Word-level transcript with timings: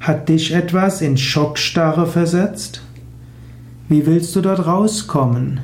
Hat 0.00 0.28
dich 0.28 0.54
etwas 0.54 1.02
in 1.02 1.18
Schockstarre 1.18 2.06
versetzt? 2.06 2.82
Wie 3.88 4.04
willst 4.04 4.36
du 4.36 4.42
dort 4.42 4.66
rauskommen? 4.66 5.60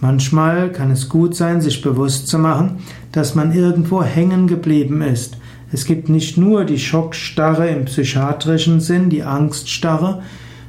Manchmal 0.00 0.72
kann 0.72 0.90
es 0.90 1.08
gut 1.08 1.36
sein, 1.36 1.60
sich 1.60 1.80
bewusst 1.80 2.26
zu 2.26 2.36
machen, 2.36 2.78
dass 3.12 3.36
man 3.36 3.52
irgendwo 3.52 4.02
hängen 4.02 4.48
geblieben 4.48 5.00
ist. 5.00 5.36
Es 5.70 5.84
gibt 5.84 6.08
nicht 6.08 6.36
nur 6.36 6.64
die 6.64 6.80
Schockstarre 6.80 7.68
im 7.68 7.84
psychiatrischen 7.84 8.80
Sinn, 8.80 9.10
die 9.10 9.22
Angststarre, 9.22 10.22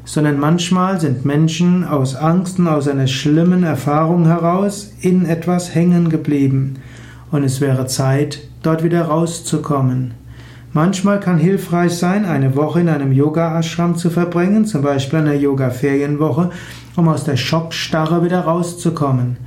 sondern 0.05 0.39
manchmal 0.39 0.99
sind 1.01 1.25
Menschen 1.25 1.83
aus 1.83 2.13
Angst 2.13 2.59
und 2.59 2.67
aus 2.67 2.87
einer 2.87 3.07
schlimmen 3.07 3.63
Erfahrung 3.63 4.27
heraus 4.27 4.93
in 5.01 5.25
etwas 5.25 5.73
hängen 5.73 6.09
geblieben. 6.09 6.75
Und 7.31 7.43
es 7.43 7.59
wäre 7.59 7.87
Zeit, 7.87 8.39
dort 8.61 8.83
wieder 8.83 9.05
rauszukommen. 9.05 10.13
Manchmal 10.75 11.19
kann 11.19 11.37
hilfreich 11.37 11.93
sein, 11.93 12.25
eine 12.25 12.55
Woche 12.55 12.81
in 12.81 12.89
einem 12.89 13.11
Yoga-Ashram 13.11 13.95
zu 13.95 14.09
verbringen, 14.09 14.65
zum 14.65 14.81
Beispiel 14.81 15.19
eine 15.19 15.35
Yoga-Ferienwoche, 15.35 16.49
um 16.95 17.07
aus 17.07 17.23
der 17.23 17.37
Schockstarre 17.37 18.25
wieder 18.25 18.41
rauszukommen. 18.41 19.37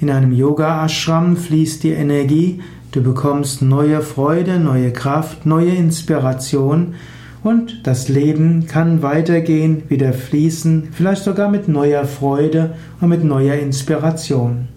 In 0.00 0.10
einem 0.10 0.32
Yoga-Ashram 0.32 1.36
fließt 1.36 1.82
die 1.82 1.90
Energie, 1.90 2.62
du 2.92 3.02
bekommst 3.02 3.60
neue 3.60 4.00
Freude, 4.00 4.58
neue 4.58 4.90
Kraft, 4.90 5.44
neue 5.44 5.74
Inspiration 5.74 6.94
und 7.42 7.86
das 7.86 8.08
Leben 8.08 8.66
kann 8.66 9.02
weitergehen, 9.02 9.82
wieder 9.88 10.14
fließen, 10.14 10.88
vielleicht 10.92 11.24
sogar 11.24 11.50
mit 11.50 11.68
neuer 11.68 12.06
Freude 12.06 12.74
und 13.02 13.10
mit 13.10 13.22
neuer 13.22 13.56
Inspiration. 13.56 14.68